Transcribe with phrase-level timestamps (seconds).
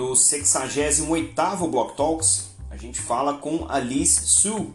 [0.00, 4.72] No 68º Block Talks, a gente fala com Alice Su,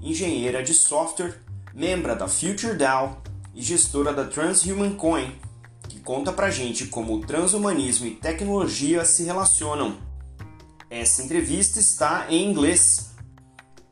[0.00, 1.40] engenheira de software,
[1.74, 3.20] membra da FutureDAO
[3.52, 5.34] e gestora da Transhuman Coin,
[5.88, 9.96] que conta pra gente como o transhumanismo e tecnologia se relacionam.
[10.88, 13.10] Essa entrevista está em inglês.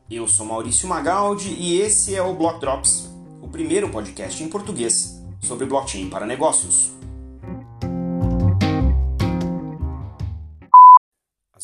[0.09, 3.09] Eu sou Maurício Magaldi e esse é o Block Drops,
[3.41, 6.98] o primeiro podcast em português sobre blockchain para negócios.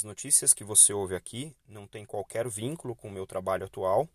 [0.05, 4.07] Notícias que você ouve aqui não têm qualquer vínculo com o meu trabalho atual,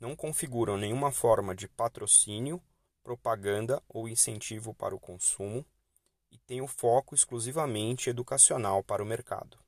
[0.00, 2.60] não configuram nenhuma forma de patrocínio,
[3.04, 5.64] propaganda ou incentivo para o consumo
[6.30, 9.58] e têm o foco exclusivamente educacional para o mercado.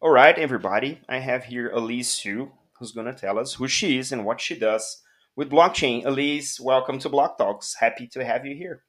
[0.00, 4.12] Alright, everybody, I have here Elise Su, who's going to tell us who she is
[4.12, 5.02] and what she does
[5.36, 6.06] with blockchain.
[6.06, 7.74] Elise, welcome to Block Talks.
[7.80, 8.84] Happy to have you here.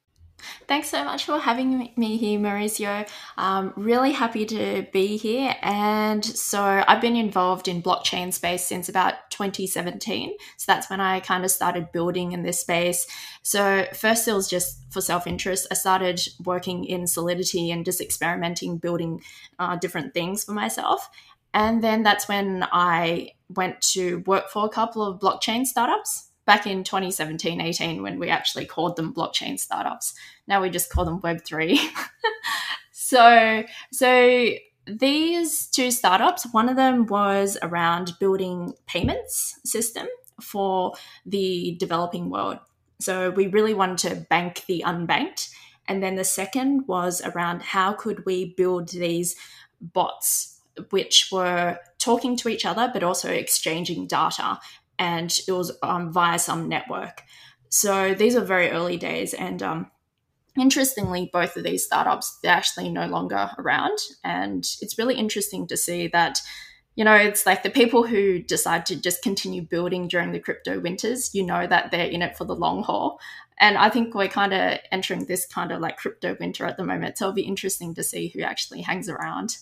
[0.66, 3.08] Thanks so much for having me here, Mauricio.
[3.36, 5.54] Um, really happy to be here.
[5.62, 10.32] And so I've been involved in blockchain space since about 2017.
[10.56, 13.06] So that's when I kind of started building in this space.
[13.42, 15.66] So first it was just for self-interest.
[15.70, 19.22] I started working in Solidity and just experimenting, building
[19.58, 21.10] uh, different things for myself.
[21.52, 26.66] And then that's when I went to work for a couple of blockchain startups back
[26.66, 30.14] in 2017 18 when we actually called them blockchain startups.
[30.48, 31.78] Now we just call them web3
[32.90, 33.62] so
[33.92, 34.48] so
[34.84, 40.08] these two startups one of them was around building payments system
[40.40, 42.58] for the developing world.
[42.98, 45.50] So we really wanted to bank the unbanked.
[45.86, 49.36] And then the second was around how could we build these
[49.80, 54.58] bots which were talking to each other but also exchanging data
[55.00, 57.22] and it was um, via some network.
[57.70, 59.90] So these are very early days, and um,
[60.56, 65.76] interestingly, both of these startups they're actually no longer around, and it's really interesting to
[65.76, 66.40] see that.
[66.96, 70.80] You know, it's like the people who decide to just continue building during the crypto
[70.80, 73.20] winters, you know that they're in it for the long haul.
[73.58, 76.84] And I think we're kind of entering this kind of like crypto winter at the
[76.84, 77.16] moment.
[77.16, 79.56] So it'll be interesting to see who actually hangs around.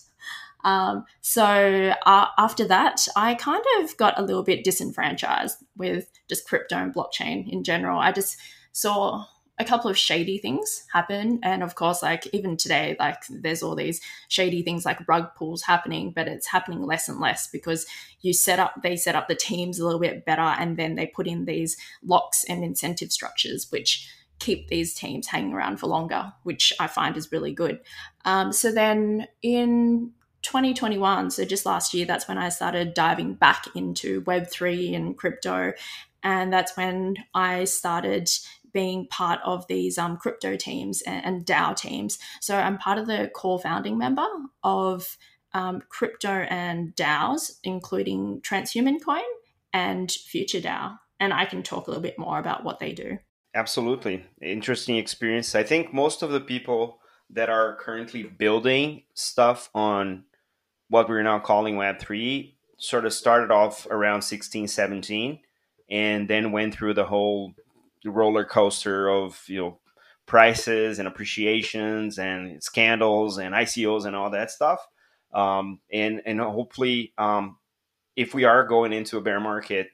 [0.63, 6.47] Um, so uh, after that, I kind of got a little bit disenfranchised with just
[6.47, 7.99] crypto and blockchain in general.
[7.99, 8.37] I just
[8.71, 9.25] saw
[9.59, 11.39] a couple of shady things happen.
[11.43, 13.99] And of course, like even today, like there's all these
[14.29, 17.85] shady things like rug pulls happening, but it's happening less and less because
[18.21, 21.07] you set up, they set up the teams a little bit better and then they
[21.07, 24.09] put in these locks and incentive structures, which
[24.39, 27.81] keep these teams hanging around for longer, which I find is really good.
[28.23, 33.65] Um, so then in 2021, so just last year, that's when I started diving back
[33.75, 35.73] into Web3 and crypto.
[36.23, 38.29] And that's when I started
[38.73, 42.19] being part of these um, crypto teams and, and, DAO teams.
[42.39, 44.27] So I'm part of the core founding member
[44.63, 45.17] of
[45.53, 49.23] um, crypto and DAOs, including Transhuman Coin
[49.73, 50.99] and Future DAO.
[51.19, 53.17] And I can talk a little bit more about what they do.
[53.55, 54.25] Absolutely.
[54.41, 55.55] Interesting experience.
[55.55, 56.99] I think most of the people
[57.31, 60.23] that are currently building stuff on
[60.89, 65.39] what we're now calling Web3 sort of started off around 16, 17,
[65.89, 67.53] and then went through the whole
[68.05, 69.79] roller coaster of, you know,
[70.25, 74.85] prices and appreciations and scandals and ICOs and all that stuff.
[75.33, 77.57] Um, and, and hopefully, um,
[78.15, 79.89] if we are going into a bear market,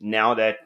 [0.00, 0.58] now that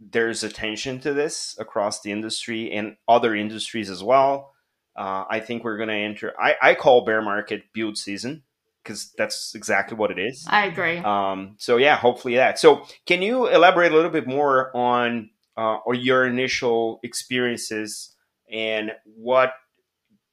[0.00, 4.52] there's attention to this across the industry and other industries as well,
[4.96, 6.34] uh, I think we're going to enter.
[6.38, 8.42] I, I call bear market build season
[8.84, 10.46] because that's exactly what it is.
[10.48, 10.98] I agree.
[10.98, 12.58] Um, so yeah, hopefully that.
[12.58, 18.14] So can you elaborate a little bit more on uh, or your initial experiences
[18.50, 19.54] and what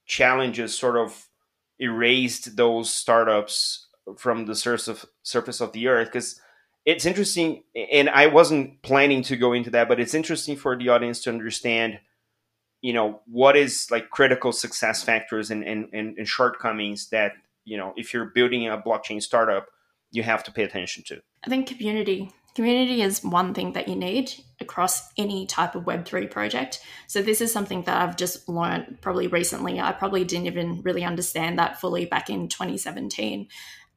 [0.06, 1.26] challenges sort of
[1.78, 6.08] erased those startups from the surface of surface of the earth?
[6.08, 6.38] Because
[6.84, 10.90] it's interesting, and I wasn't planning to go into that, but it's interesting for the
[10.90, 12.00] audience to understand
[12.82, 17.32] you know what is like critical success factors and, and, and, shortcomings that
[17.64, 19.66] you know if you're building a blockchain startup
[20.14, 21.20] you have to pay attention to.
[21.44, 24.30] I think community community is one thing that you need
[24.60, 26.80] across any type of web3 project.
[27.06, 29.80] So this is something that i've just learned probably recently.
[29.80, 33.48] I probably didn't even really understand that fully back in 2017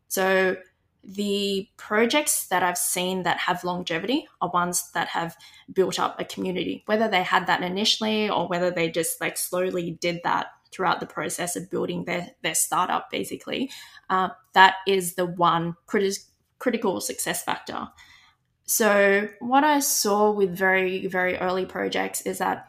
[0.07, 0.55] so
[1.03, 5.35] the projects that I've seen that have longevity are ones that have
[5.71, 9.91] built up a community, whether they had that initially or whether they just like slowly
[10.01, 13.71] did that throughout the process of building their, their startup, basically.
[14.09, 16.25] Uh, that is the one criti-
[16.59, 17.87] critical success factor.
[18.65, 22.67] So, what I saw with very, very early projects is that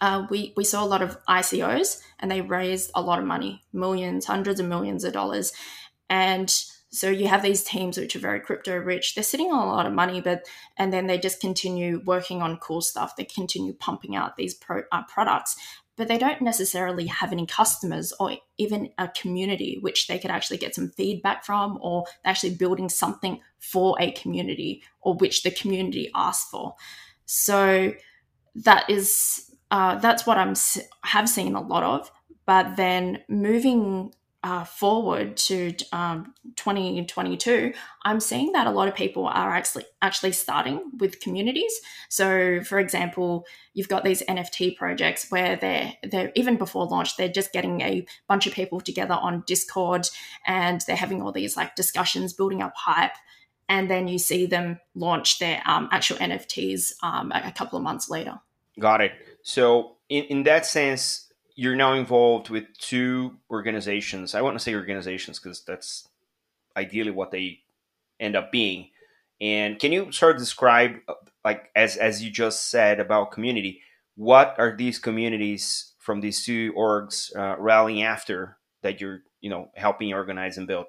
[0.00, 3.64] uh, we, we saw a lot of ICOs and they raised a lot of money,
[3.72, 5.52] millions, hundreds of millions of dollars.
[6.10, 6.52] And
[6.90, 9.14] so you have these teams which are very crypto rich.
[9.14, 10.46] They're sitting on a lot of money, but
[10.76, 13.16] and then they just continue working on cool stuff.
[13.16, 15.56] They continue pumping out these pro, uh, products,
[15.98, 20.56] but they don't necessarily have any customers or even a community which they could actually
[20.56, 26.10] get some feedback from, or actually building something for a community or which the community
[26.14, 26.76] asks for.
[27.26, 27.92] So
[28.54, 30.54] that is uh, that's what I'm
[31.02, 32.10] have seen a lot of.
[32.46, 37.72] But then moving uh, forward to um, 2022,
[38.04, 41.72] I'm seeing that a lot of people are actually actually starting with communities.
[42.08, 47.28] So, for example, you've got these NFT projects where they're they're even before launch, they're
[47.28, 50.08] just getting a bunch of people together on Discord,
[50.46, 53.16] and they're having all these like discussions, building up hype,
[53.68, 58.08] and then you see them launch their um, actual NFTs um, a couple of months
[58.08, 58.38] later.
[58.78, 59.12] Got it.
[59.42, 61.27] So, in, in that sense,
[61.58, 64.36] you're now involved with two organizations.
[64.36, 66.06] I want to say organizations because that's
[66.76, 67.58] ideally what they
[68.20, 68.90] end up being.
[69.40, 70.98] And can you sort of describe,
[71.44, 73.80] like as as you just said about community,
[74.14, 79.72] what are these communities from these two orgs uh, rallying after that you're you know
[79.74, 80.86] helping organize and build?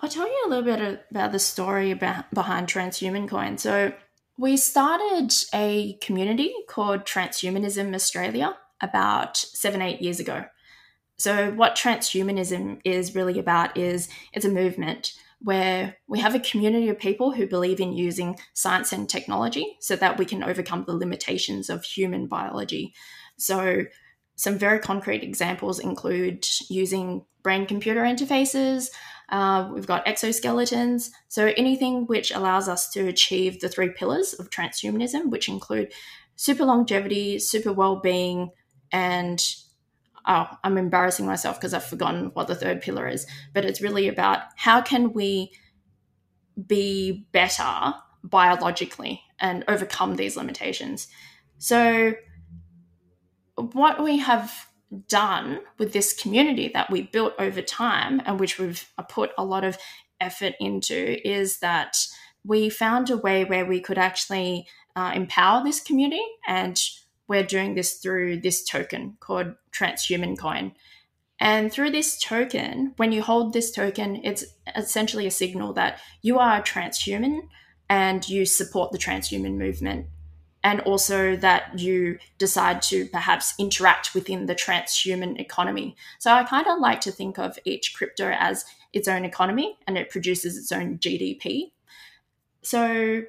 [0.00, 3.56] I'll tell you a little bit about the story about, behind Transhuman Coin.
[3.56, 3.94] So
[4.36, 10.44] we started a community called Transhumanism Australia about seven, eight years ago.
[11.16, 15.12] So, what transhumanism is really about is it's a movement
[15.42, 19.96] where we have a community of people who believe in using science and technology so
[19.96, 22.94] that we can overcome the limitations of human biology.
[23.38, 23.84] So,
[24.36, 28.88] some very concrete examples include using brain computer interfaces.
[29.28, 31.10] Uh, we've got exoskeletons.
[31.28, 35.92] So, anything which allows us to achieve the three pillars of transhumanism, which include
[36.36, 38.50] super longevity, super well being,
[38.92, 39.42] and
[40.26, 44.08] oh, I'm embarrassing myself because I've forgotten what the third pillar is, but it's really
[44.08, 45.52] about how can we
[46.66, 51.08] be better biologically and overcome these limitations.
[51.58, 52.14] So,
[53.56, 54.66] what we have
[55.08, 59.64] done with this community that we built over time and which we've put a lot
[59.64, 59.78] of
[60.20, 61.96] effort into is that
[62.44, 64.66] we found a way where we could actually
[64.96, 66.80] uh, empower this community and
[67.30, 70.72] we're doing this through this token called Transhuman Coin.
[71.38, 74.44] And through this token, when you hold this token, it's
[74.74, 77.42] essentially a signal that you are a transhuman
[77.88, 80.06] and you support the transhuman movement.
[80.64, 85.94] And also that you decide to perhaps interact within the transhuman economy.
[86.18, 89.96] So I kind of like to think of each crypto as its own economy and
[89.96, 91.70] it produces its own GDP.
[92.62, 93.22] So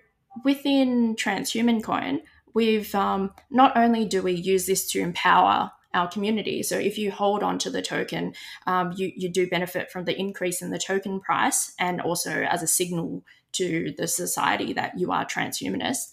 [0.44, 2.21] within Transhuman Coin,
[2.53, 6.63] we've um, not only do we use this to empower our community.
[6.63, 8.33] So if you hold on to the token,
[8.65, 12.63] um, you, you do benefit from the increase in the token price and also as
[12.63, 16.12] a signal to the society that you are transhumanist.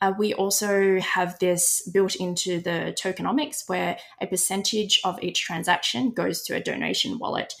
[0.00, 6.10] Uh, we also have this built into the tokenomics where a percentage of each transaction
[6.10, 7.54] goes to a donation wallet.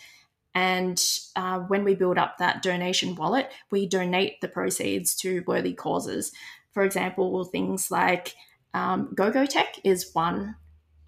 [0.54, 1.00] And
[1.36, 6.32] uh, when we build up that donation wallet, we donate the proceeds to worthy causes.
[6.72, 8.34] For example, things like
[8.74, 10.56] um, GoGo Tech is one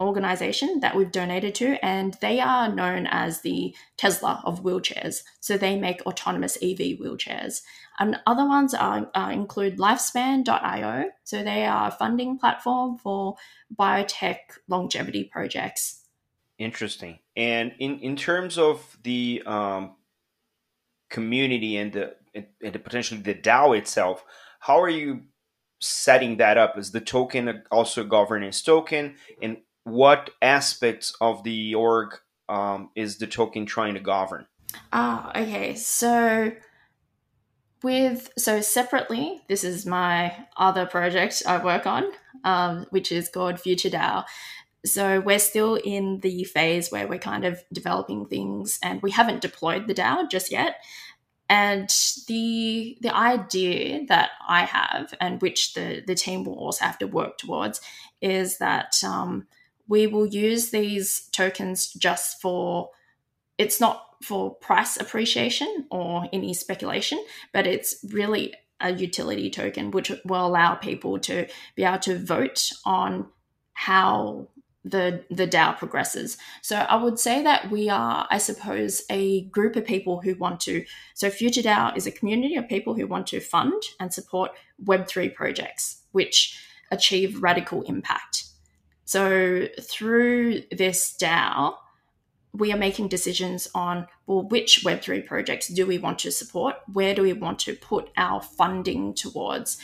[0.00, 5.22] organization that we've donated to, and they are known as the Tesla of wheelchairs.
[5.40, 7.62] So they make autonomous EV wheelchairs.
[7.98, 11.10] And other ones are, uh, include Lifespan.io.
[11.22, 13.36] So they are a funding platform for
[13.74, 16.02] biotech longevity projects.
[16.58, 17.18] Interesting.
[17.36, 19.96] And in, in terms of the um,
[21.08, 24.24] community and the and the potentially the DAO itself,
[24.58, 25.22] how are you
[25.84, 26.78] setting that up?
[26.78, 29.16] Is the token also governance token?
[29.42, 32.16] And what aspects of the org
[32.48, 34.46] um, is the token trying to govern?
[34.92, 35.74] Ah, okay.
[35.74, 36.52] So
[37.82, 42.04] with so separately, this is my other project I work on,
[42.42, 44.24] um, which is called Future DAO.
[44.86, 49.42] So we're still in the phase where we're kind of developing things, and we haven't
[49.42, 50.76] deployed the DAO just yet.
[51.48, 51.88] And
[52.26, 57.06] the the idea that I have, and which the the team will also have to
[57.06, 57.80] work towards,
[58.20, 59.46] is that um,
[59.86, 62.90] we will use these tokens just for.
[63.56, 70.10] It's not for price appreciation or any speculation, but it's really a utility token, which
[70.24, 71.46] will allow people to
[71.76, 73.28] be able to vote on
[73.74, 74.48] how
[74.84, 76.36] the the DAO progresses.
[76.62, 80.60] So I would say that we are, I suppose, a group of people who want
[80.60, 80.84] to.
[81.14, 84.52] So Future DAO is a community of people who want to fund and support
[84.84, 86.58] Web three projects which
[86.90, 88.44] achieve radical impact.
[89.04, 91.74] So through this DAO,
[92.54, 97.14] we are making decisions on well which web3 projects do we want to support where
[97.14, 99.76] do we want to put our funding towards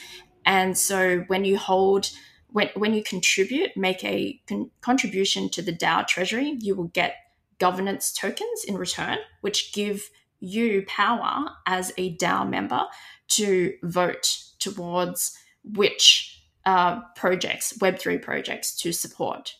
[0.46, 2.10] and so when you hold
[2.52, 7.16] when, when you contribute make a con- contribution to the dao treasury you will get
[7.58, 12.84] governance tokens in return which give you power as a dao member
[13.28, 19.54] to vote towards which uh, projects web3 projects to support.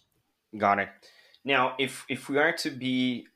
[0.56, 0.88] Got it.
[1.44, 3.26] Now, if if we are to be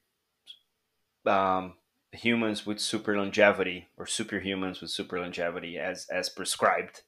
[1.25, 1.75] um,
[2.13, 7.03] humans with super longevity or superhumans with super longevity as as prescribed,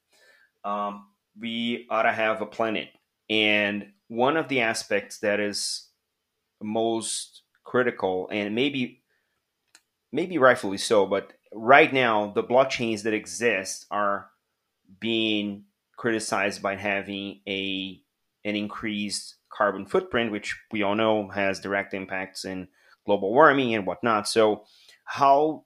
[0.65, 2.89] um, we ought to have a planet.
[3.29, 5.89] And one of the aspects that is
[6.63, 9.03] most critical, and maybe
[10.13, 14.29] maybe rightfully so, but right now the blockchains that exist are
[15.01, 15.65] being
[15.97, 18.01] criticized by having a
[18.45, 22.69] an increased carbon footprint, which we all know has direct impacts in
[23.05, 24.29] global warming and whatnot.
[24.29, 24.65] So,
[25.05, 25.65] how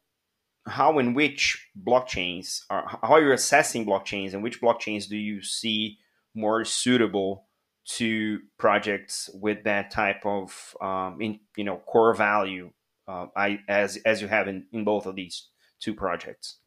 [0.67, 5.99] how and which blockchains are how you're assessing blockchains and which blockchains do you see
[6.35, 7.47] more suitable
[7.85, 12.71] to projects with that type of um, in you know core value
[13.09, 15.49] uh, I as as you have in, in both of these
[15.81, 16.59] two projects.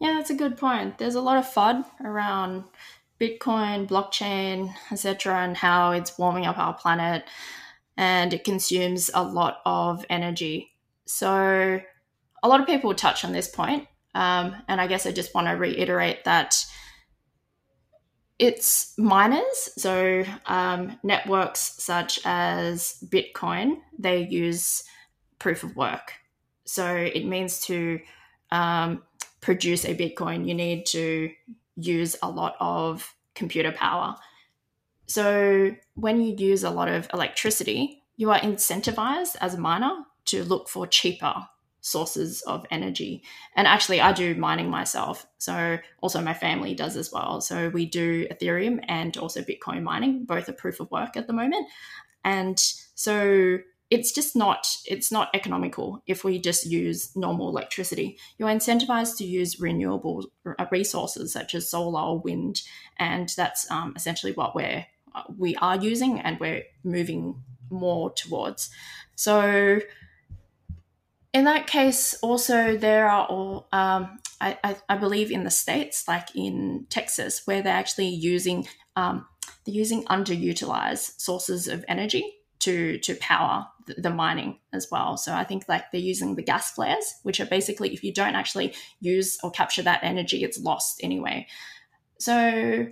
[0.00, 0.98] Yeah, that's a good point.
[0.98, 2.64] There's a lot of FUD around
[3.20, 7.24] Bitcoin, blockchain, etc., and how it's warming up our planet
[7.96, 10.72] and it consumes a lot of energy.
[11.06, 11.80] So,
[12.46, 15.48] a lot of people touch on this point, um, and I guess I just want
[15.48, 16.64] to reiterate that
[18.38, 24.84] it's miners, so um, networks such as Bitcoin, they use
[25.40, 26.12] proof of work.
[26.64, 27.98] So it means to
[28.52, 29.02] um,
[29.40, 31.30] produce a Bitcoin, you need to
[31.76, 34.14] use a lot of computer power.
[35.06, 40.44] So when you use a lot of electricity, you are incentivized as a miner to
[40.44, 41.34] look for cheaper
[41.86, 43.22] sources of energy.
[43.54, 45.24] And actually, I do mining myself.
[45.38, 47.40] So also my family does as well.
[47.40, 51.32] So we do Ethereum and also Bitcoin mining, both are proof of work at the
[51.32, 51.68] moment.
[52.24, 52.58] And
[52.96, 59.16] so it's just not it's not economical if we just use normal electricity you're incentivized
[59.16, 60.26] to use renewable
[60.72, 62.62] resources such as solar or wind
[62.96, 64.84] and that's um, essentially what we're
[65.38, 67.40] we are using and we're moving
[67.70, 68.70] more towards
[69.14, 69.78] so
[71.36, 76.08] in that case also there are all um, I, I, I, believe in the states
[76.08, 78.66] like in texas where they're actually using
[78.96, 79.26] um,
[79.64, 82.24] they're using underutilized sources of energy
[82.60, 83.66] to to power
[83.98, 85.16] the mining as well.
[85.16, 88.34] So I think like they're using the gas flares, which are basically if you don't
[88.34, 91.46] actually use or capture that energy, it's lost anyway.
[92.18, 92.88] So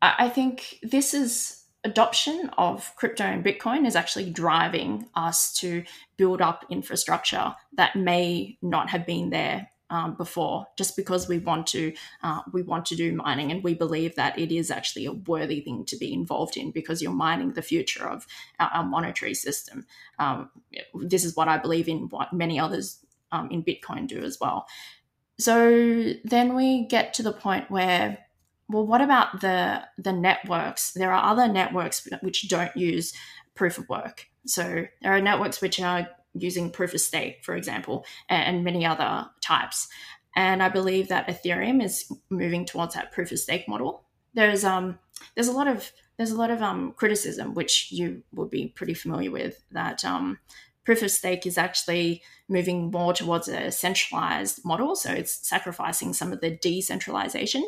[0.00, 5.84] I think this is adoption of crypto and Bitcoin is actually driving us to
[6.16, 11.66] build up infrastructure that may not have been there um, before, just because we want
[11.66, 15.12] to uh, we want to do mining, and we believe that it is actually a
[15.12, 18.26] worthy thing to be involved in because you're mining the future of
[18.58, 19.84] our, our monetary system.
[20.18, 20.48] Um,
[20.94, 22.08] this is what I believe in.
[22.08, 24.66] What many others um, in Bitcoin do as well.
[25.38, 28.18] So then we get to the point where
[28.72, 33.12] well what about the the networks there are other networks which don't use
[33.54, 38.04] proof of work so there are networks which are using proof of stake, for example,
[38.28, 39.88] and many other types.
[40.34, 44.04] And I believe that Ethereum is moving towards that proof of stake model.
[44.34, 44.98] There's um
[45.34, 48.94] there's a lot of there's a lot of um criticism which you will be pretty
[48.94, 50.38] familiar with that um
[50.84, 56.32] proof of stake is actually moving more towards a centralized model, so it's sacrificing some
[56.32, 57.62] of the decentralization.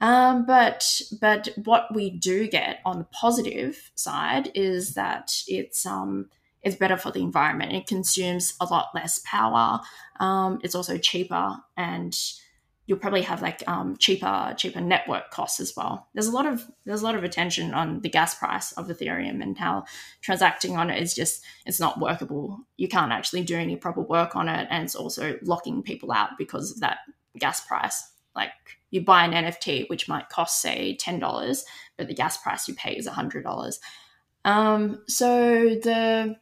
[0.00, 6.30] Um, but but what we do get on the positive side is that it's um,
[6.62, 7.72] it's better for the environment.
[7.72, 9.80] It consumes a lot less power.
[10.18, 12.18] Um, it's also cheaper, and
[12.86, 16.08] you'll probably have like um, cheaper cheaper network costs as well.
[16.14, 19.42] There's a lot of there's a lot of attention on the gas price of Ethereum
[19.42, 19.84] and how
[20.22, 22.58] transacting on it is just it's not workable.
[22.78, 26.30] You can't actually do any proper work on it, and it's also locking people out
[26.38, 26.98] because of that
[27.38, 28.02] gas price.
[28.34, 31.64] Like you buy an NFT, which might cost say ten dollars,
[31.96, 33.80] but the gas price you pay is hundred dollars.
[34.44, 36.36] Um, so the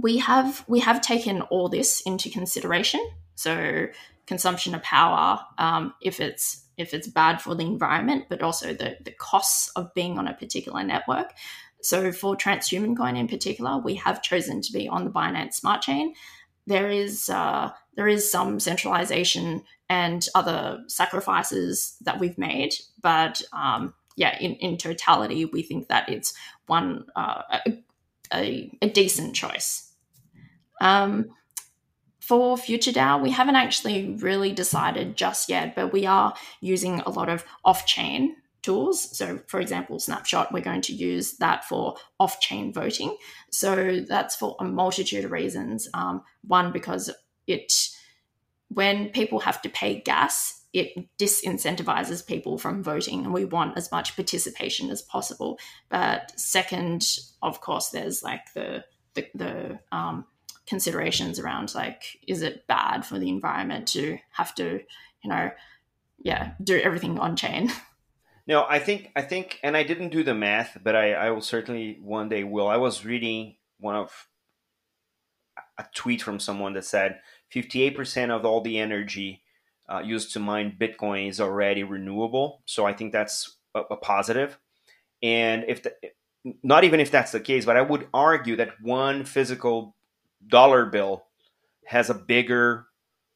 [0.00, 3.06] we have we have taken all this into consideration.
[3.34, 3.86] So
[4.26, 8.96] consumption of power, um, if it's if it's bad for the environment, but also the
[9.02, 11.32] the costs of being on a particular network.
[11.80, 15.80] So for Transhuman Coin in particular, we have chosen to be on the Binance Smart
[15.80, 16.14] Chain.
[16.68, 23.94] There is uh, there is some centralization and other sacrifices that we've made, but um,
[24.16, 26.34] yeah, in, in totality, we think that it's
[26.66, 27.42] one uh,
[28.34, 29.92] a, a, decent choice.
[30.80, 31.30] Um,
[32.20, 37.10] for Future DAO, we haven't actually really decided just yet, but we are using a
[37.10, 38.36] lot of off chain
[38.68, 39.16] tools.
[39.16, 43.16] So, for example, Snapshot, we're going to use that for off chain voting.
[43.50, 45.88] So, that's for a multitude of reasons.
[45.94, 47.10] Um, one, because
[47.46, 47.72] it,
[48.68, 53.90] when people have to pay gas, it disincentivizes people from voting, and we want as
[53.90, 55.58] much participation as possible.
[55.88, 57.06] But second,
[57.40, 58.84] of course, there's like the
[59.14, 60.26] the, the um,
[60.66, 64.80] considerations around like, is it bad for the environment to have to,
[65.24, 65.50] you know,
[66.18, 67.72] yeah, do everything on chain?
[68.48, 71.42] No, I think I think, and I didn't do the math, but I, I will
[71.42, 72.66] certainly one day will.
[72.66, 74.26] I was reading one of
[75.78, 77.20] a tweet from someone that said
[77.54, 79.42] 58% of all the energy
[79.88, 82.62] uh, used to mine Bitcoin is already renewable.
[82.64, 84.58] So I think that's a, a positive.
[85.22, 85.92] And if the,
[86.62, 89.94] not even if that's the case, but I would argue that one physical
[90.46, 91.26] dollar bill
[91.84, 92.86] has a bigger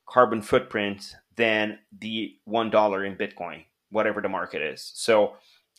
[0.09, 4.91] carbon footprint than the one dollar in Bitcoin, whatever the market is.
[4.95, 5.35] So,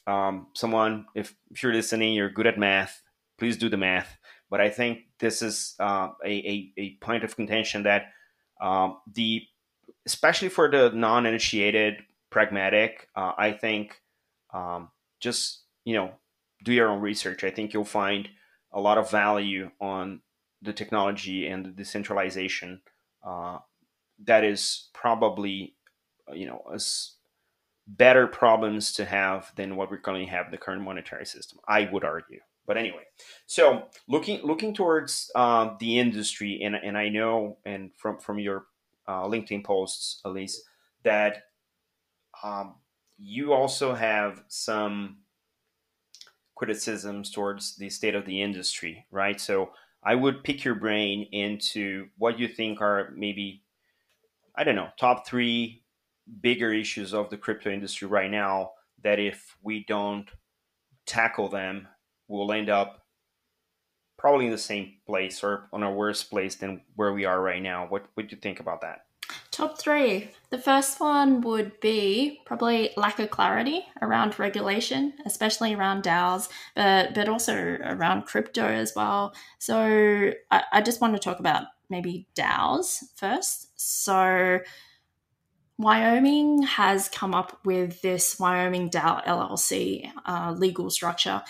[0.08, 3.02] um, someone, if, if, you're listening, you're good at math,
[3.38, 4.18] please do the math.
[4.50, 8.12] But I think this is uh, a, a, a, point of contention that
[8.62, 9.44] um, the
[10.06, 14.02] especially for the non-initiated pragmatic, uh, I think
[14.54, 14.90] um,
[15.20, 16.12] just you know
[16.64, 17.44] do your own research.
[17.44, 18.30] I think you'll find
[18.72, 20.22] a lot of value on
[20.62, 22.82] the technology and the decentralization
[23.26, 23.60] uh,
[24.24, 25.76] that is probably
[26.34, 27.14] you know as
[27.88, 31.60] better problems to have than what we're going to have the current monetary system.
[31.68, 32.40] I would argue.
[32.66, 33.04] But anyway,
[33.46, 38.68] so looking looking towards uh, the industry, and and I know, and from from your
[39.06, 40.64] uh, LinkedIn posts, Elise,
[41.04, 41.44] that
[42.42, 42.76] um,
[43.18, 45.18] you also have some
[46.56, 49.40] criticisms towards the state of the industry, right?
[49.42, 49.72] So
[50.04, 53.64] I would pick your brain into what you think are maybe,
[54.56, 55.83] I don't know, top three
[56.42, 58.72] bigger issues of the crypto industry right now
[59.04, 60.30] that if we don't
[61.06, 61.88] tackle them,
[62.28, 63.04] we'll end up
[64.18, 67.62] probably in the same place or on a worse place than where we are right
[67.62, 67.86] now.
[67.88, 69.06] What would you think about that?
[69.52, 70.32] Top three.
[70.50, 77.14] The first one would be probably lack of clarity around regulation, especially around DAOs, but
[77.14, 79.34] but also around crypto as well.
[79.60, 83.70] So I, I just want to talk about maybe DAOs first.
[83.76, 84.60] So
[85.84, 91.42] Wyoming has come up with this Wyoming DAO LLC uh, legal structure.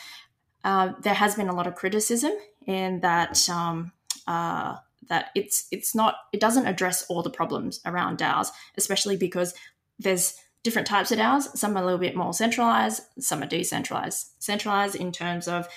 [0.63, 2.31] Uh, there has been a lot of criticism
[2.65, 3.91] in that um,
[4.25, 9.53] uh, that it's it's not it doesn't address all the problems around DAOs, especially because
[9.99, 11.55] there's different types of DAOs.
[11.55, 14.31] Some are a little bit more centralized, some are decentralized.
[14.39, 15.67] Centralized in terms of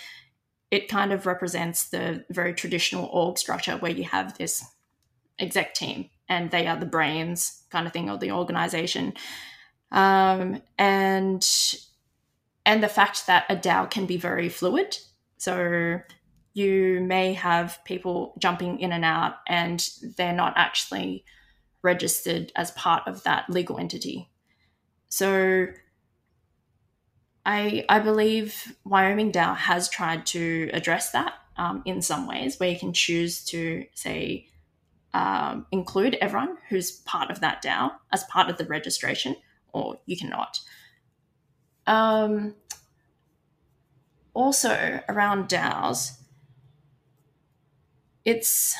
[0.70, 4.64] it kind of represents the very traditional org structure where you have this
[5.38, 9.14] exec team and they are the brains kind of thing of the organization.
[9.92, 11.46] Um, and
[12.64, 14.98] and the fact that a DAO can be very fluid.
[15.38, 16.00] So
[16.52, 21.24] you may have people jumping in and out and they're not actually
[21.82, 24.30] registered as part of that legal entity.
[25.08, 25.68] So
[27.44, 32.70] I, I believe Wyoming DAO has tried to address that um, in some ways, where
[32.70, 34.48] you can choose to say
[35.16, 39.34] um, include everyone who's part of that DAO as part of the registration,
[39.72, 40.60] or you cannot.
[41.86, 42.54] Um,
[44.34, 46.18] also, around DAOs,
[48.26, 48.76] it's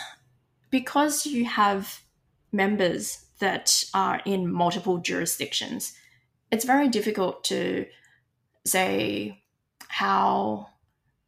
[0.68, 2.02] because you have
[2.52, 5.94] members that are in multiple jurisdictions,
[6.52, 7.86] it's very difficult to
[8.66, 9.42] say
[9.88, 10.68] how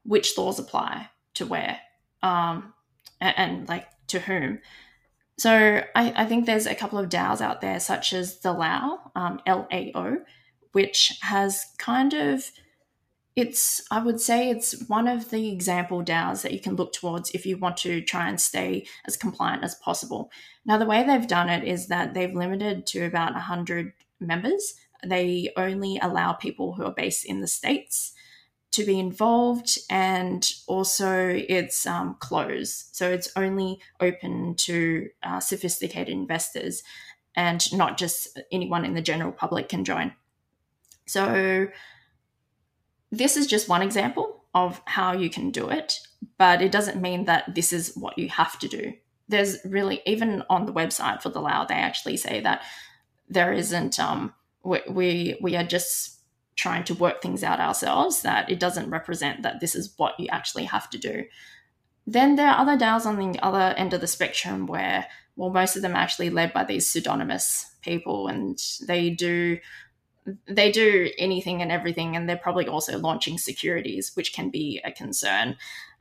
[0.04, 1.78] which laws apply to where
[2.22, 2.74] um,
[3.22, 4.58] and, and, like to whom.
[5.38, 8.98] So I, I, think there's a couple of DAOs out there, such as the LAO,
[9.14, 10.18] um, L-A-O,
[10.72, 12.50] which has kind of
[13.36, 17.30] it's i would say it's one of the example DAOs that you can look towards
[17.30, 20.28] if you want to try and stay as compliant as possible.
[20.66, 24.74] Now the way they've done it is that they've limited to about 100 members.
[25.06, 28.12] They only allow people who are based in the states
[28.70, 36.12] to be involved and also it's um, closed so it's only open to uh, sophisticated
[36.12, 36.82] investors
[37.34, 40.12] and not just anyone in the general public can join
[41.06, 41.68] so
[43.10, 46.00] this is just one example of how you can do it,
[46.36, 48.92] but it doesn't mean that this is what you have to do.
[49.28, 52.62] There's really, even on the website for the LAO, they actually say that
[53.28, 56.17] there isn't, um, we, we, we are just
[56.58, 60.26] trying to work things out ourselves, that it doesn't represent that this is what you
[60.30, 61.24] actually have to do.
[62.06, 65.76] Then there are other DAOs on the other end of the spectrum where, well, most
[65.76, 69.58] of them are actually led by these pseudonymous people and they do
[70.46, 74.92] they do anything and everything and they're probably also launching securities which can be a
[74.92, 75.56] concern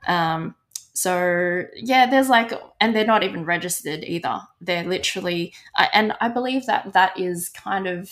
[0.06, 0.54] um,
[0.92, 5.54] so yeah there's like and they're not even registered either they're literally
[5.94, 8.10] and i believe that that is kind of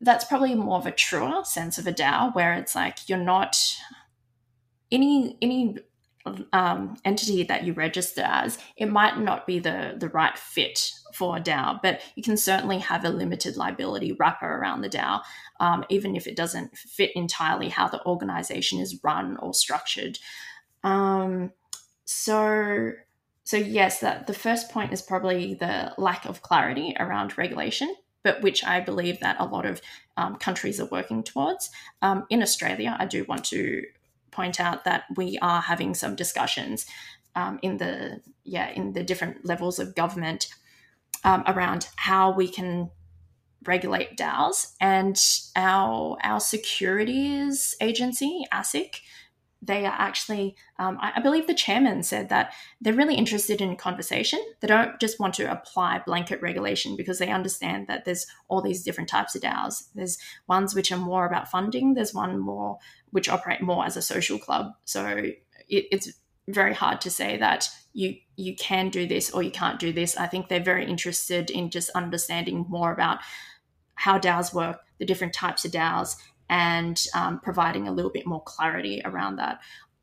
[0.00, 3.56] that's probably more of a truer sense of a DAO, where it's like you're not
[4.90, 5.76] any any
[6.52, 8.58] um, entity that you register as.
[8.76, 12.78] It might not be the the right fit for a DAO, but you can certainly
[12.78, 15.20] have a limited liability wrapper around the DAO,
[15.58, 20.18] um, even if it doesn't fit entirely how the organization is run or structured.
[20.82, 21.52] Um,
[22.04, 22.92] so
[23.44, 28.42] so yes, that the first point is probably the lack of clarity around regulation but
[28.42, 29.80] which I believe that a lot of
[30.16, 31.70] um, countries are working towards.
[32.02, 33.84] Um, in Australia, I do want to
[34.30, 36.86] point out that we are having some discussions
[37.34, 40.48] um, in the yeah in the different levels of government
[41.24, 42.90] um, around how we can
[43.64, 45.20] regulate DAOs and
[45.54, 49.00] our our securities agency ASIC
[49.62, 53.76] they are actually, um, I, I, believe the chairman said that they're really interested in
[53.76, 54.40] conversation.
[54.60, 58.82] They don't just want to apply blanket regulation because they understand that there's all these
[58.82, 59.88] different types of DAOs.
[59.94, 62.78] There's ones which are more about funding, there's one more
[63.10, 64.72] which operate more as a social club.
[64.84, 65.36] So it,
[65.68, 66.12] it's
[66.48, 70.16] very hard to say that you you can do this or you can't do this.
[70.16, 73.18] I think they're very interested in just understanding more about
[73.94, 76.16] how DAOs work, the different types of DAOs,
[76.50, 79.60] and um, providing a little bit more clarity around that.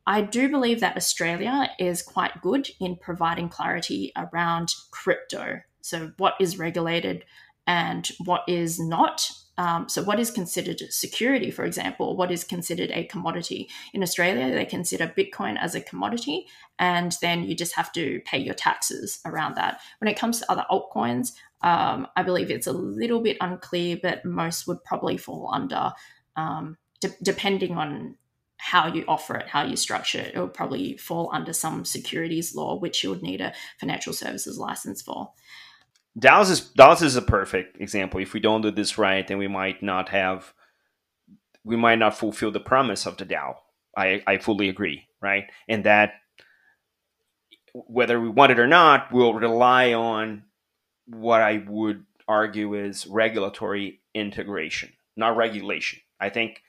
[0.08, 5.60] I do believe that Australia is quite good in providing clarity around crypto.
[5.82, 7.26] So, what is regulated
[7.68, 9.30] and what is not.
[9.58, 13.70] Um, so, what is considered security, for example, what is considered a commodity?
[13.94, 16.48] In Australia, they consider Bitcoin as a commodity,
[16.80, 19.82] and then you just have to pay your taxes around that.
[20.00, 24.24] When it comes to other altcoins, um, I believe it's a little bit unclear, but
[24.24, 25.92] most would probably fall under
[26.38, 28.16] um, de- depending on
[28.58, 32.56] how you offer it, how you structure it, it will probably fall under some securities
[32.56, 35.32] law, which you would need a financial services license for.
[36.18, 38.20] DAOs is DAOs is a perfect example.
[38.20, 40.54] If we don't do this right, then we might not have,
[41.64, 43.56] we might not fulfill the promise of the DAO.
[43.96, 45.46] I, I fully agree, right?
[45.68, 46.14] And that
[47.74, 50.44] whether we want it or not, we'll rely on
[51.06, 56.00] what I would argue is regulatory integration, not regulation.
[56.20, 56.62] I think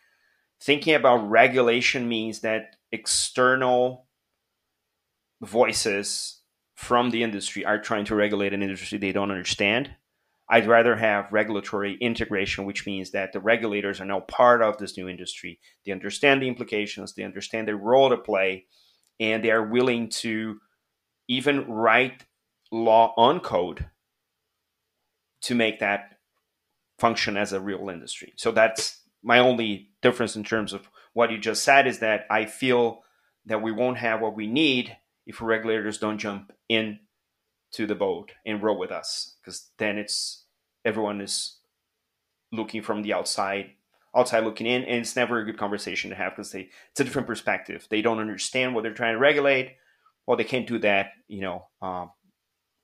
[0.61, 4.07] thinking about regulation means that external
[5.41, 6.41] voices
[6.75, 9.91] from the industry are trying to regulate an industry they don't understand.
[10.51, 14.97] I'd rather have regulatory integration, which means that the regulators are now part of this
[14.97, 15.61] new industry.
[15.85, 18.67] They understand the implications, they understand their role to play,
[19.21, 20.61] and they are willing to
[21.29, 22.25] even write
[22.73, 23.87] law on code
[25.43, 26.15] to make that
[26.99, 28.33] function as a real industry.
[28.37, 32.47] So that's my only difference in terms of what you just said is that I
[32.47, 33.03] feel
[33.47, 37.01] that we won't have what we need if regulators don't jump in
[37.73, 40.45] to the boat and row with us because then it's
[40.85, 41.59] everyone is
[42.53, 43.71] looking from the outside
[44.17, 47.05] outside looking in and it's never a good conversation to have because they it's a
[47.05, 47.87] different perspective.
[47.91, 49.77] They don't understand what they're trying to regulate.
[50.27, 52.11] Well they can't do that you know um,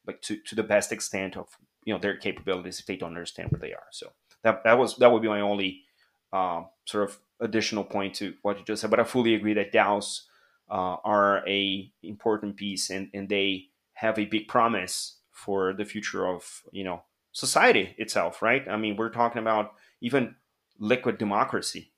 [0.07, 1.49] like to, to the best extent of
[1.85, 3.87] you know their capabilities if they don't understand what they are.
[3.91, 4.09] So
[4.43, 5.84] that, that was that would be my only
[6.35, 8.91] um, sort of additional point to what you just said.
[8.91, 10.23] But I fully agree that DAOs
[10.69, 16.27] uh, are a important piece, and, and they have a big promise for the future
[16.27, 18.43] of you know society itself.
[18.43, 18.69] Right?
[18.69, 20.35] I mean, we're talking about even
[20.79, 21.93] liquid democracy,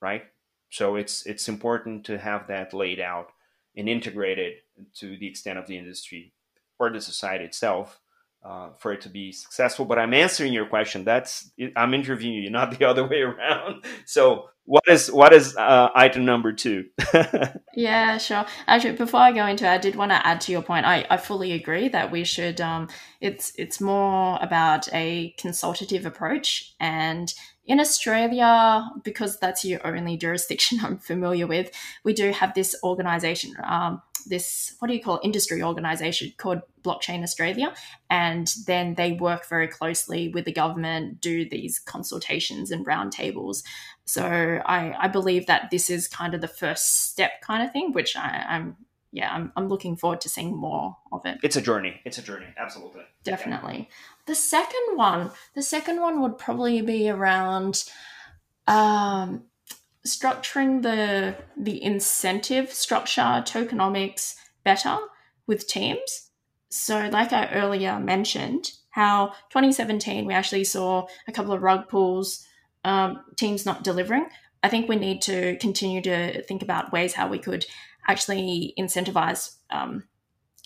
[0.00, 0.24] right?
[0.68, 3.28] So it's it's important to have that laid out
[3.74, 4.54] and integrated
[4.96, 6.34] to the extent of the industry
[6.78, 8.01] or the society itself
[8.44, 9.84] uh, for it to be successful.
[9.84, 11.04] But I'm answering your question.
[11.04, 13.84] That's I'm interviewing you, not the other way around.
[14.04, 16.86] So what is what is uh, item number two?
[17.74, 18.44] yeah, sure.
[18.66, 20.86] Actually, before I go into it, I did want to add to your point.
[20.86, 22.60] I, I fully agree that we should.
[22.60, 22.88] Um,
[23.20, 27.32] it's it's more about a consultative approach, and
[27.66, 31.70] in Australia, because that's your only jurisdiction I'm familiar with,
[32.04, 33.54] we do have this organisation.
[33.62, 37.72] Um, this what do you call it, industry organization called blockchain australia.
[38.10, 43.62] And then they work very closely with the government do these consultations and roundtables.
[44.04, 47.92] So I, I believe that this is kind of the first step kind of thing
[47.92, 48.76] which I, i'm
[49.12, 51.38] yeah I'm, I'm looking forward to seeing more of it.
[51.42, 52.00] It's a journey.
[52.04, 52.46] It's a journey.
[52.56, 53.02] Absolutely.
[53.24, 53.88] Definitely.
[54.26, 57.84] The second one the second one would probably be around
[58.66, 59.44] um,
[60.06, 64.34] structuring the the incentive structure tokenomics
[64.64, 64.98] better
[65.46, 66.30] with teams.
[66.70, 72.46] So, like I earlier mentioned, how 2017 we actually saw a couple of rug pulls,
[72.84, 74.26] um, teams not delivering.
[74.62, 77.66] I think we need to continue to think about ways how we could
[78.06, 80.04] actually incentivize, um,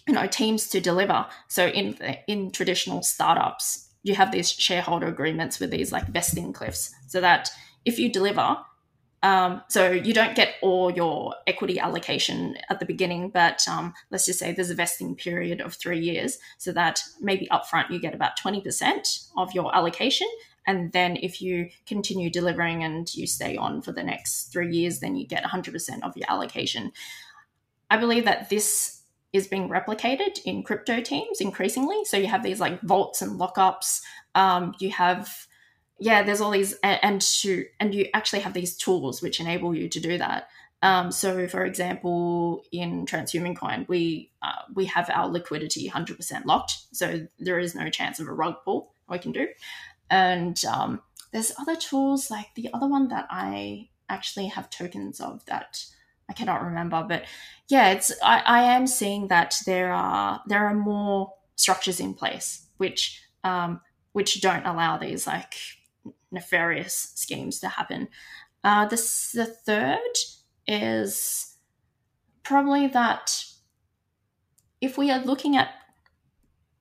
[0.06, 1.26] you know, teams to deliver.
[1.48, 1.94] So in
[2.26, 7.50] in traditional startups, you have these shareholder agreements with these like vesting cliffs, so that
[7.84, 8.56] if you deliver,
[9.26, 14.24] um, so you don't get all your equity allocation at the beginning, but um, let's
[14.24, 18.14] just say there's a vesting period of three years, so that maybe upfront you get
[18.14, 20.28] about 20% of your allocation.
[20.64, 25.00] And then if you continue delivering and you stay on for the next three years,
[25.00, 26.92] then you get 100% of your allocation.
[27.90, 32.04] I believe that this is being replicated in crypto teams increasingly.
[32.04, 34.02] So you have these like vaults and lockups.
[34.36, 35.45] Um, you have
[35.98, 39.88] yeah, there's all these, and, to and you actually have these tools which enable you
[39.88, 40.48] to do that.
[40.82, 46.72] Um, so, for example, in Transhuman Coin, we uh, we have our liquidity 100% locked,
[46.92, 49.48] so there is no chance of a rug pull we can do.
[50.10, 51.00] And um,
[51.32, 55.84] there's other tools like the other one that I actually have tokens of that
[56.28, 57.24] I cannot remember, but
[57.68, 62.66] yeah, it's I, I am seeing that there are there are more structures in place
[62.76, 63.80] which um,
[64.12, 65.54] which don't allow these like
[66.36, 68.08] nefarious schemes to happen.
[68.62, 68.96] Uh, the,
[69.64, 69.98] third
[70.66, 71.56] is
[72.42, 73.44] probably that
[74.80, 75.70] if we are looking at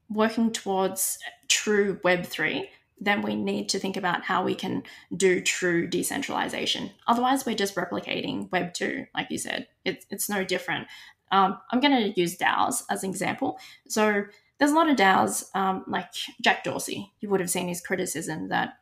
[0.10, 2.68] working towards true Web3,
[3.00, 4.84] then we need to think about how we can
[5.16, 6.92] do true decentralization.
[7.08, 9.68] Otherwise, we're just replicating Web 2, like you said.
[9.84, 10.88] It, it's no different.
[11.32, 13.60] Um, I'm going to use DAOs as an example.
[13.88, 14.24] So
[14.58, 17.12] there's a lot of DAOs, um, like Jack Dorsey.
[17.20, 18.78] You would have seen his criticism that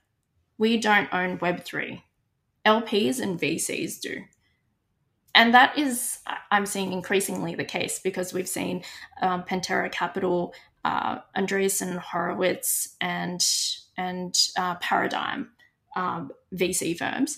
[0.58, 2.02] we don't own Web3.
[2.66, 4.22] LPs and VCs do.
[5.36, 6.20] And that is,
[6.52, 8.84] I'm seeing increasingly the case because we've seen
[9.22, 10.54] um, Pantera Capital,
[10.86, 13.44] uh, Andreessen Horowitz, and
[13.98, 15.50] and uh, Paradigm
[15.96, 17.38] um, VC firms,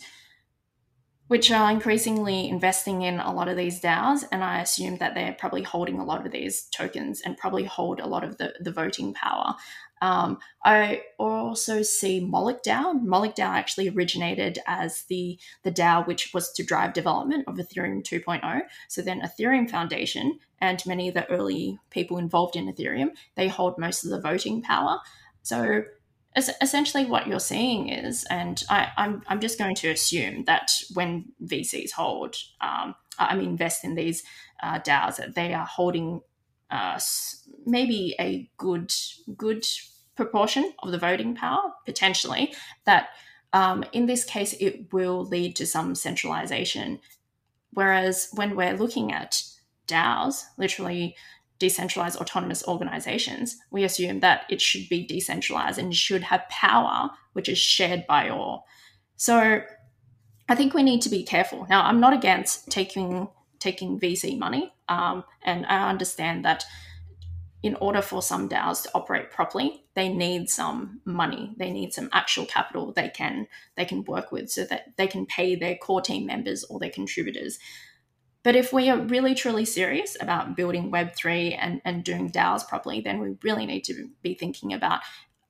[1.27, 4.23] which are increasingly investing in a lot of these DAOs.
[4.31, 7.99] And I assume that they're probably holding a lot of these tokens and probably hold
[7.99, 9.55] a lot of the, the voting power.
[10.01, 13.01] Um, I also see Moloch DAO.
[13.01, 18.03] Moloch DAO actually originated as the, the DAO which was to drive development of Ethereum
[18.03, 18.61] 2.0.
[18.87, 23.79] So then Ethereum Foundation and many of the early people involved in Ethereum, they hold
[23.79, 24.99] most of the voting power.
[25.41, 25.83] So
[26.35, 30.71] essentially what you're seeing is, and I, am I'm, I'm just going to assume that
[30.93, 34.23] when VCs hold, um, I mean, invest in these
[34.61, 36.21] uh, DAOs, that they are holding
[36.71, 36.99] uh,
[37.65, 38.93] maybe a good
[39.37, 39.65] good
[40.15, 42.53] proportion of the voting power potentially
[42.85, 43.09] that
[43.53, 46.99] um, in this case it will lead to some centralization.
[47.71, 49.43] Whereas when we're looking at
[49.87, 51.15] DAOs literally
[51.59, 57.49] decentralized autonomous organizations we assume that it should be decentralized and should have power which
[57.49, 58.65] is shared by all
[59.15, 59.61] so
[60.47, 63.27] I think we need to be careful now I'm not against taking
[63.59, 66.65] taking VC money um, and I understand that
[67.65, 71.55] in order for some DAOs to operate properly, they need some money.
[71.57, 75.25] They need some actual capital they can they can work with so that they can
[75.25, 77.57] pay their core team members or their contributors.
[78.45, 83.01] But if we are really truly serious about building Web3 and, and doing DAOs properly,
[83.01, 84.99] then we really need to be thinking about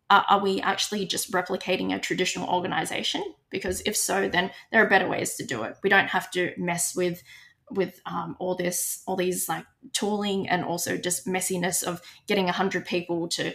[0.09, 3.21] uh, are we actually just replicating a traditional organization?
[3.49, 5.75] Because if so, then there are better ways to do it.
[5.83, 7.21] We don't have to mess with
[7.69, 12.85] with um, all this all these like tooling and also just messiness of getting 100
[12.85, 13.53] people to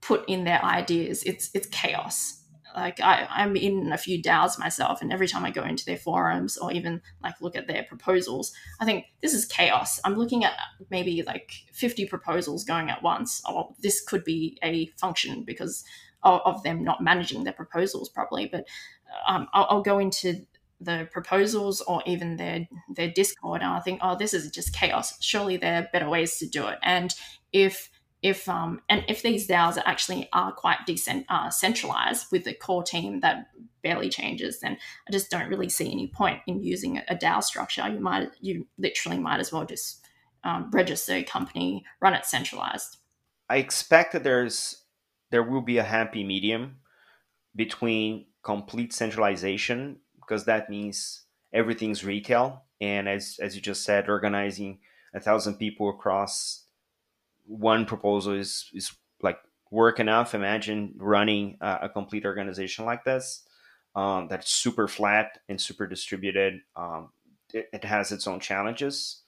[0.00, 2.42] put in their ideas it's it's chaos
[2.74, 5.96] like I, i'm in a few DAOs myself and every time i go into their
[5.96, 10.44] forums or even like look at their proposals i think this is chaos i'm looking
[10.44, 10.52] at
[10.90, 15.84] maybe like 50 proposals going at once oh this could be a function because
[16.22, 18.64] of, of them not managing their proposals properly but
[19.26, 20.44] um, I'll, I'll go into
[20.80, 25.16] the proposals or even their their Discord, and I think, oh, this is just chaos.
[25.20, 26.78] Surely there are better ways to do it.
[26.82, 27.14] And
[27.52, 27.90] if
[28.24, 32.82] if um and if these DAOs actually are quite decent uh, centralized with the core
[32.82, 33.50] team that
[33.82, 37.86] barely changes, then I just don't really see any point in using a DAO structure.
[37.86, 40.06] You might you literally might as well just
[40.42, 42.96] um, register a company, run it centralized.
[43.50, 44.84] I expect that there's
[45.30, 46.76] there will be a happy medium
[47.54, 52.64] between complete centralization because that means everything's retail.
[52.80, 54.78] And as, as you just said, organizing
[55.14, 56.63] a thousand people across
[57.46, 59.38] one proposal is, is like
[59.70, 60.34] work enough.
[60.34, 63.44] Imagine running a, a complete organization like this.
[63.94, 66.60] um, that's super flat and super distributed.
[66.76, 67.10] Um,
[67.52, 69.22] it, it, has its own challenges.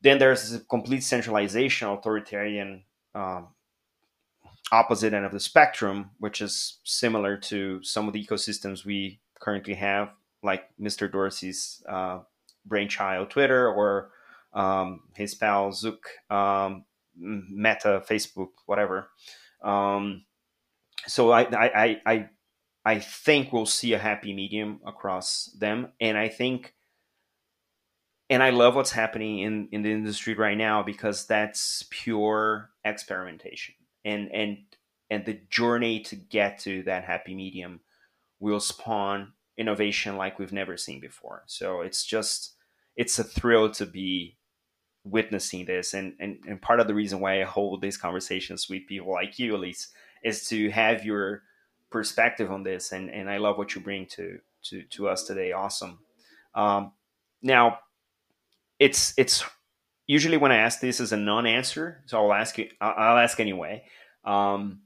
[0.00, 2.84] Then there's a complete centralization, authoritarian
[3.14, 3.48] um,
[4.70, 9.74] opposite end of the spectrum, which is similar to some of the ecosystems we currently
[9.74, 10.10] have,
[10.42, 11.10] like Mr.
[11.10, 12.20] Dorsey's uh,
[12.64, 14.10] brainchild Twitter or
[14.52, 15.98] um, his pal Zuck,
[16.30, 16.84] um,
[17.16, 19.10] Meta, Facebook, whatever.
[19.62, 20.24] Um,
[21.06, 22.28] so I, I, I,
[22.84, 26.74] I think we'll see a happy medium across them, and I think,
[28.28, 33.74] and I love what's happening in in the industry right now because that's pure experimentation,
[34.04, 34.58] and and
[35.10, 37.80] and the journey to get to that happy medium
[38.40, 41.44] will spawn innovation like we've never seen before.
[41.46, 42.54] So it's just
[42.96, 44.36] it's a thrill to be
[45.04, 48.86] witnessing this and, and and part of the reason why I hold these conversations with
[48.86, 49.88] people like you, Alyse,
[50.22, 51.42] is to have your
[51.90, 55.52] perspective on this and, and I love what you bring to to, to us today.
[55.52, 55.98] Awesome.
[56.54, 56.92] Um,
[57.42, 57.80] now
[58.78, 59.44] it's it's
[60.06, 63.84] usually when I ask this as a non-answer, so I'll ask you I'll ask anyway.
[64.24, 64.80] Um,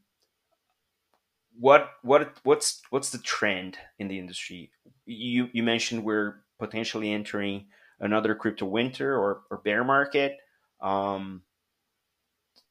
[1.58, 4.70] what what what's what's the trend in the industry?
[5.06, 7.66] You you mentioned we're potentially entering
[8.00, 10.36] another crypto winter or, or bear market.
[10.80, 11.42] Um,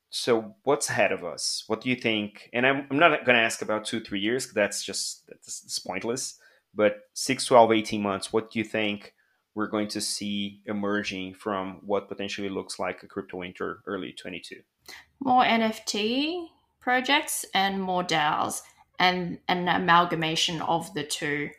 [0.10, 1.64] so what's ahead of us?
[1.68, 2.50] What do you think?
[2.54, 4.52] And I'm, I'm not going to ask about two, three years.
[4.54, 6.40] That's just that's, that's pointless.
[6.74, 9.14] But 6, 12, 18 months, what do you think
[9.56, 14.58] we're going to see emerging from what potentially looks like a crypto winter early 22?
[15.20, 16.48] More NFT
[16.80, 18.62] projects and more DAOs
[19.00, 21.50] and an amalgamation of the two.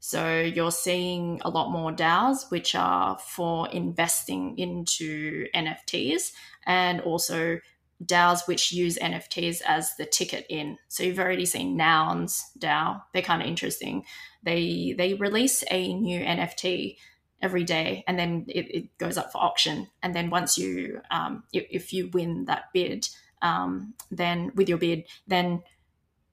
[0.00, 6.32] So you're seeing a lot more DAOs, which are for investing into NFTs,
[6.66, 7.58] and also
[8.04, 10.78] DAOs which use NFTs as the ticket in.
[10.88, 13.02] So you've already seen Nouns DAO.
[13.12, 14.04] They're kind of interesting.
[14.42, 16.96] They they release a new NFT
[17.42, 19.88] every day, and then it, it goes up for auction.
[20.02, 23.08] And then once you um, if, if you win that bid,
[23.42, 25.62] um, then with your bid, then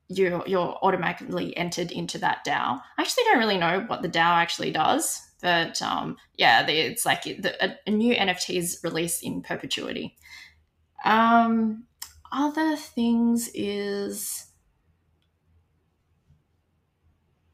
[0.08, 2.80] you're you're automatically entered into that DAO.
[2.98, 7.24] I actually don't really know what the DAO actually does, but um, yeah, it's like
[7.24, 10.16] the, a, a, new NFT is released in perpetuity.
[11.04, 11.86] Um,
[12.32, 14.48] other things is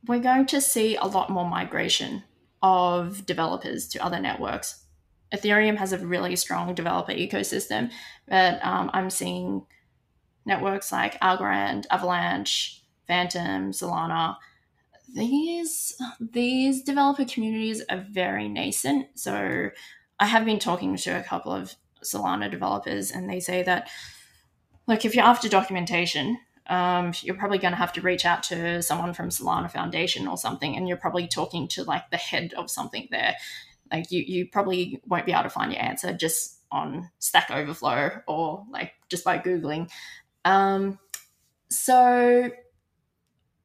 [0.08, 2.24] we're going to see a lot more migration
[2.62, 4.86] of developers to other networks.
[5.34, 7.92] Ethereum has a really strong developer ecosystem,
[8.28, 9.66] but um, I'm seeing
[10.46, 14.38] networks like Algorand, Avalanche, Fantom, Solana.
[15.14, 19.08] These these developer communities are very nascent.
[19.16, 19.70] So
[20.20, 23.90] I have been talking to a couple of Solana developers, and they say that
[24.88, 28.82] look, if you're after documentation, um, you're probably going to have to reach out to
[28.82, 32.70] someone from Solana Foundation or something, and you're probably talking to like the head of
[32.70, 33.36] something there.
[33.92, 38.22] Like you, you probably won't be able to find your answer just on Stack Overflow
[38.28, 39.90] or like just by googling.
[40.46, 41.00] Um,
[41.70, 42.52] so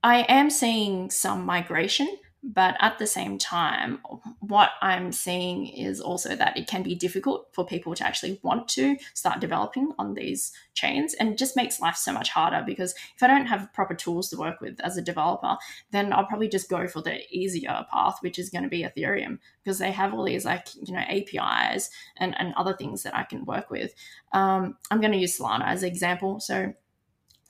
[0.02, 2.08] I am seeing some migration,
[2.48, 3.98] but at the same time,
[4.38, 8.68] what I'm seeing is also that it can be difficult for people to actually want
[8.68, 13.22] to start developing on these chains and just makes life so much harder because if
[13.22, 15.56] I don't have proper tools to work with as a developer,
[15.90, 19.40] then I'll probably just go for the easier path, which is going to be Ethereum
[19.64, 23.24] because they have all these like, you know, APIs and, and other things that I
[23.24, 23.92] can work with.
[24.32, 26.38] Um, I'm going to use Solana as an example.
[26.38, 26.74] So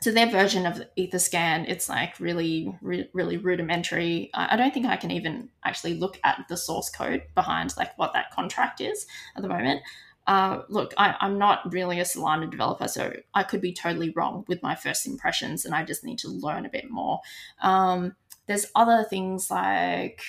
[0.03, 4.31] so their version of etherscan it's like really re- really rudimentary.
[4.35, 8.13] I don't think i can even actually look at the source code behind like what
[8.13, 9.07] that contract is
[9.37, 9.83] at the moment.
[10.27, 14.45] Uh, look I, i'm not really a solana developer so i could be totally wrong
[14.49, 17.21] with my first impressions and i just need to learn a bit more.
[17.63, 20.21] Um, there's other things like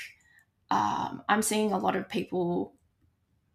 [0.69, 2.73] um, i'm seeing a lot of people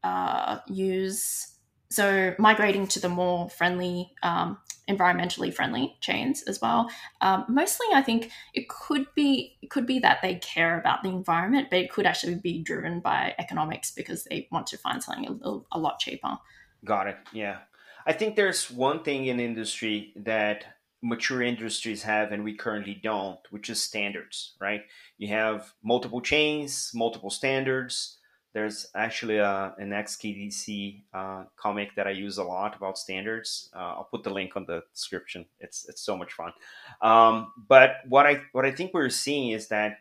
[0.02, 1.51] uh, use
[1.92, 6.90] so migrating to the more friendly um, environmentally friendly chains as well.
[7.20, 11.10] Um, mostly, I think it could be it could be that they care about the
[11.10, 15.40] environment, but it could actually be driven by economics because they want to find something
[15.42, 16.38] a, a lot cheaper.
[16.84, 17.16] Got it.
[17.32, 17.58] Yeah,
[18.06, 20.64] I think there's one thing in industry that
[21.04, 24.54] mature industries have and we currently don't, which is standards.
[24.60, 24.82] Right?
[25.18, 28.18] You have multiple chains, multiple standards
[28.54, 33.70] there's actually a, an XKCD uh, comic that I use a lot about standards.
[33.74, 35.46] Uh, I'll put the link on the description.
[35.58, 36.52] It's it's so much fun.
[37.00, 39.98] Um, but what I what I think we're seeing is that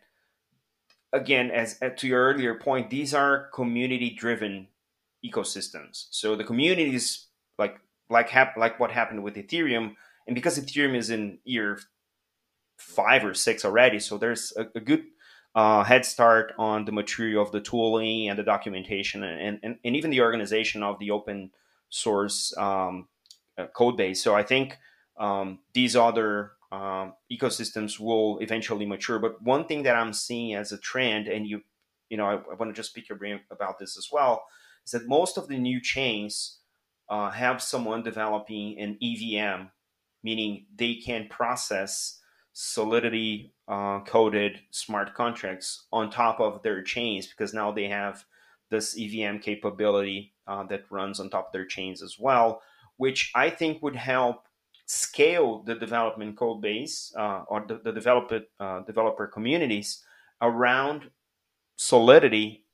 [1.14, 4.68] again, as to your earlier point, these are community driven
[5.26, 6.08] ecosystems.
[6.12, 7.28] So the communities
[7.58, 7.80] like
[8.10, 9.95] like hap- like what happened with Ethereum,
[10.28, 11.80] and because Ethereum is in year
[12.78, 15.04] five or six already, so there's a, a good
[15.56, 19.95] uh, head start on the maturity of the tooling and the documentation and, and, and
[19.95, 21.52] even the organization of the open
[21.89, 23.08] source um,
[23.58, 24.24] uh, code base.
[24.24, 24.78] So I think
[25.18, 29.20] um, these other um, ecosystems will eventually mature.
[29.20, 31.62] But one thing that I'm seeing as a trend, and you,
[32.10, 34.45] you know, I, I want to just pick your brain about this as well,
[34.86, 36.60] is that most of the new chains
[37.10, 39.66] uh, have someone developing an EVM,
[40.24, 42.20] meaning they can process
[42.54, 48.26] Solidity uh, coded smart contracts on top of their chains because now they have
[48.70, 52.62] this EVM capability uh, that runs on top of their chains as well,
[52.97, 54.45] which I think would help
[54.86, 60.04] scale the development code base uh, or the, the developer uh, developer communities
[60.41, 61.10] around
[61.78, 62.66] Solidity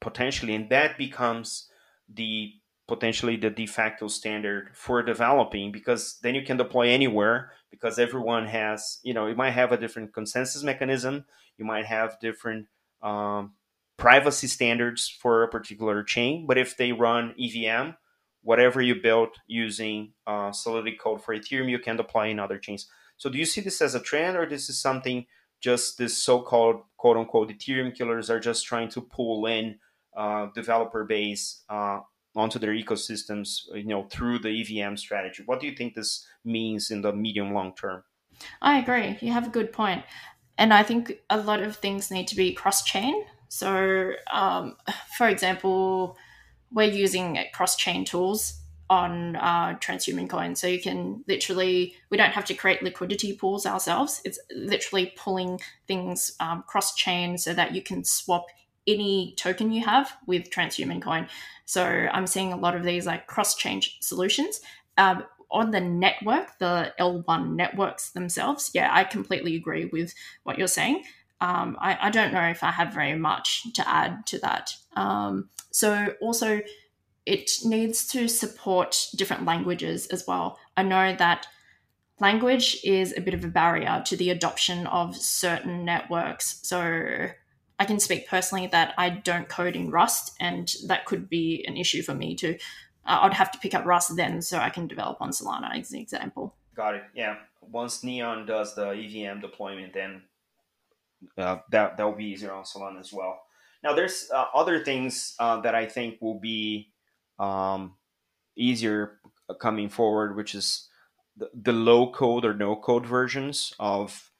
[0.00, 1.68] potentially, and that becomes
[2.08, 2.52] the
[2.86, 8.46] potentially the de facto standard for developing because then you can deploy anywhere because everyone
[8.46, 11.24] has you know you might have a different consensus mechanism.
[11.58, 12.66] You might have different
[13.02, 13.54] um,
[13.96, 17.94] privacy standards for a particular chain but if they run evm
[18.42, 22.88] whatever you built using uh, solidity code for ethereum you can deploy in other chains.
[23.16, 25.26] So do you see this as a trend or this is something
[25.60, 29.78] just this so-called quote unquote ethereum killers are just trying to pull in
[30.16, 32.00] uh, developer base uh,
[32.36, 35.42] onto their ecosystems, you know, through the EVM strategy.
[35.46, 38.02] What do you think this means in the medium long term?
[38.60, 39.16] I agree.
[39.20, 39.74] You have a good.
[40.56, 43.24] And I think a lot of things need to be cross chain.
[43.48, 44.76] So, um,
[45.16, 46.16] for example,
[46.72, 48.60] we're using cross chain tools
[48.90, 50.54] on uh, transhuman coin.
[50.54, 54.20] So you can literally, we don't have to create liquidity pools ourselves.
[54.24, 58.46] It's literally pulling things um, cross chain so that you can swap
[58.86, 61.28] any token you have with transhuman coin.
[61.64, 64.60] So I'm seeing a lot of these like cross chain solutions.
[64.98, 70.12] Um, on the network, the L1 networks themselves, yeah, I completely agree with
[70.42, 71.04] what you're saying.
[71.40, 74.74] Um, I, I, don't know if I have very much to add to that.
[74.96, 76.60] Um, so also,
[77.26, 80.58] it needs to support different languages as well.
[80.76, 81.46] I know that
[82.20, 86.60] language is a bit of a barrier to the adoption of certain networks.
[86.62, 87.30] So
[87.78, 91.76] I can speak personally that I don't code in Rust, and that could be an
[91.76, 92.56] issue for me too.
[93.06, 95.92] Uh, I'd have to pick up Rust then so I can develop on Solana, as
[95.92, 96.54] an example.
[96.74, 97.02] Got it.
[97.14, 97.36] Yeah.
[97.60, 100.22] Once Neon does the EVM deployment, then
[101.36, 103.40] uh, that that will be easier on Solana as well.
[103.82, 106.92] Now, there's uh, other things uh, that I think will be
[107.38, 107.94] um,
[108.56, 109.18] easier
[109.60, 110.88] coming forward, which is
[111.36, 114.30] the, the low code or no code versions of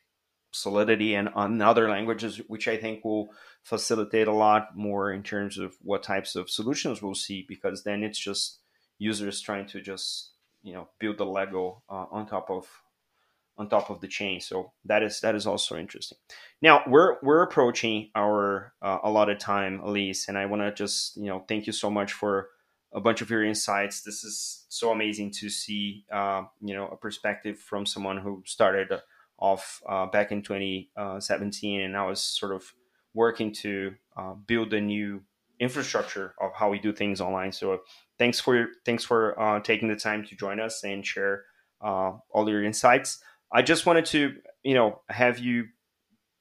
[0.55, 3.32] Solidity and on other languages, which I think will
[3.62, 8.02] facilitate a lot more in terms of what types of solutions we'll see, because then
[8.02, 8.61] it's just
[8.98, 10.30] users trying to just
[10.62, 12.66] you know build the Lego uh, on top of
[13.57, 14.40] on top of the chain.
[14.40, 16.18] So that is that is also interesting.
[16.61, 21.26] Now we're we're approaching our uh, allotted time, Alyse, and I want to just you
[21.26, 22.48] know thank you so much for
[22.92, 24.02] a bunch of your insights.
[24.02, 28.92] This is so amazing to see uh, you know a perspective from someone who started
[29.39, 32.64] off uh, back in 2017, and I was sort of
[33.14, 35.22] working to uh, build a new
[35.61, 37.53] infrastructure of how we do things online.
[37.53, 37.80] So
[38.18, 41.45] thanks for thanks for uh, taking the time to join us and share
[41.80, 43.22] uh, all your insights.
[43.53, 45.66] I just wanted to you know have you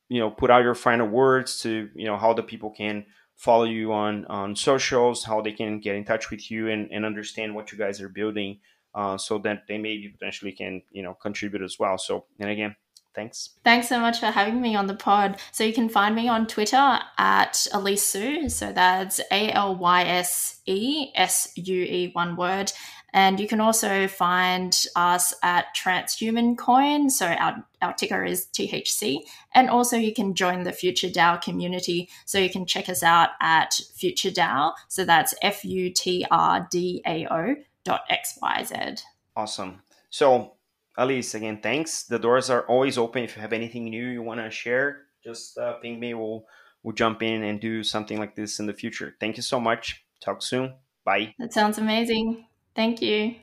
[0.10, 3.66] you know put out your final words to you know how the people can follow
[3.66, 7.56] you on on socials, how they can get in touch with you and, and understand
[7.56, 8.60] what you guys are building.
[8.96, 11.98] Uh, so that they maybe potentially can you know contribute as well.
[11.98, 12.76] So and again,
[13.16, 13.51] Thanks.
[13.64, 15.39] Thanks so much for having me on the pod.
[15.51, 18.49] So you can find me on Twitter at Alyse Sue.
[18.49, 22.72] So that's A L Y S E S U E, one word.
[23.16, 27.11] And you can also find us at Transhuman Coin.
[27.11, 29.20] So our, our ticker is THC.
[29.53, 32.09] And also you can join the Futr DAO community.
[32.26, 34.74] So you can check us out at Futr DAO.
[34.88, 39.03] So that's F U T R D A O dot X Y Z.
[39.36, 39.84] Awesome.
[40.09, 40.53] So
[40.96, 42.04] Elise, again, thanks.
[42.04, 43.24] The doors are always open.
[43.24, 46.14] If you have anything new you want to share, just uh, ping me.
[46.14, 46.46] We'll
[46.84, 49.16] we'll jump in and do something like this in the future.
[49.20, 50.06] Thank you so much.
[50.22, 50.76] Talk soon.
[51.04, 51.34] Bye.
[51.39, 52.46] That sounds amazing.
[52.76, 53.36] Thank you.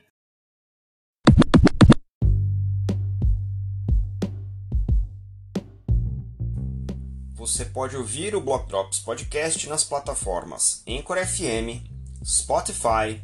[7.35, 11.81] Você pode ouvir o Block Drops Podcast nas plataformas Anchor FM,
[12.23, 13.19] Spotify,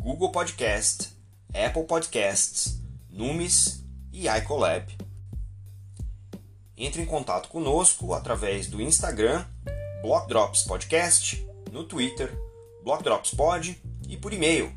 [0.00, 1.12] Google Podcast,
[1.54, 2.81] Apple Podcasts
[3.12, 4.90] Numis e iColab.
[6.76, 9.44] Entre em contato conosco através do Instagram,
[10.00, 12.34] Blockdrops Podcast, no Twitter,
[12.82, 14.72] BlockdropsPod e por e-mail,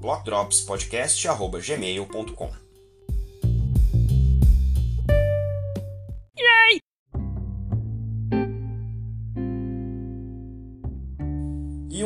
[0.00, 2.67] blockdropspodcast.gmail.com.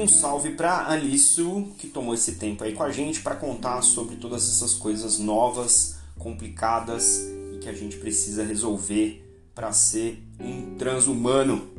[0.02, 4.16] um salve para Alisso, que tomou esse tempo aí com a gente para contar sobre
[4.16, 7.20] todas essas coisas novas, complicadas
[7.54, 9.24] e que a gente precisa resolver
[9.54, 11.70] para ser um transhumano.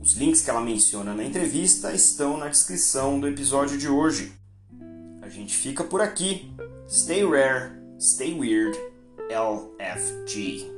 [0.00, 4.32] Os links que ela menciona na entrevista estão na descrição do episódio de hoje.
[5.20, 6.52] A gente fica por aqui.
[6.88, 8.78] Stay rare, stay weird,
[9.28, 10.75] LFG.